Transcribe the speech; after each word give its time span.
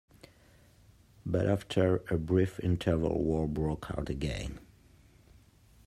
But 1.27 1.45
after 1.45 1.97
a 2.09 2.17
brief 2.17 2.59
interval 2.61 3.23
war 3.23 3.47
broke 3.47 3.91
out 3.95 4.09
again. 4.09 4.59